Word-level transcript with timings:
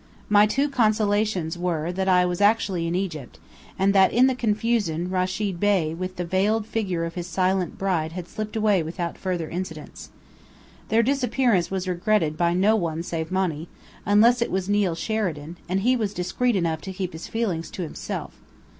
My 0.29 0.47
two 0.47 0.67
consolations 0.67 1.59
were 1.59 1.91
that 1.91 2.07
I 2.09 2.25
was 2.25 2.41
actually 2.41 2.87
in 2.87 2.95
Egypt; 2.95 3.37
and 3.77 3.93
that 3.93 4.11
in 4.11 4.25
the 4.25 4.33
confusion 4.33 5.11
Rechid 5.11 5.59
Bey 5.59 5.93
with 5.93 6.15
the 6.15 6.25
veiled 6.25 6.65
figure 6.65 7.05
of 7.05 7.13
his 7.13 7.27
silent 7.27 7.77
bride 7.77 8.13
had 8.13 8.27
slipped 8.27 8.55
away 8.55 8.81
without 8.81 9.15
further 9.15 9.47
incidents. 9.47 10.09
Their 10.89 11.03
disappearance 11.03 11.69
was 11.69 11.87
regretted 11.87 12.35
by 12.35 12.55
no 12.55 12.75
one 12.75 13.03
save 13.03 13.31
Monny, 13.31 13.67
unless 14.03 14.41
it 14.41 14.49
was 14.49 14.67
Neill 14.67 14.95
Sheridan, 14.95 15.57
and 15.69 15.81
he 15.81 15.95
was 15.95 16.15
discreet 16.15 16.55
enough 16.55 16.81
to 16.81 16.93
keep 16.93 17.13
his 17.13 17.27
feelings 17.27 17.69
to 17.69 17.83
himself. 17.83 18.33